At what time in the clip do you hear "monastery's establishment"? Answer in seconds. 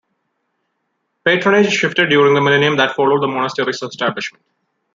3.27-4.43